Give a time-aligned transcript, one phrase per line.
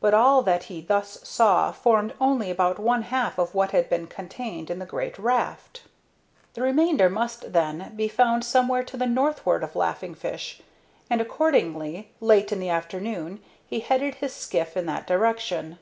[0.00, 4.08] But all that he thus saw formed only about one half of what had been
[4.08, 5.82] contained in the great raft.
[6.54, 10.60] The remainder must, then, be found somewhere to the northward of Laughing Fish,
[11.08, 15.78] and, accordingly, late in the afternoon he headed his skiff in that direction.